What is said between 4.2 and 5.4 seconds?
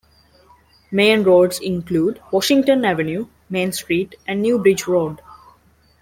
and New Bridge Road.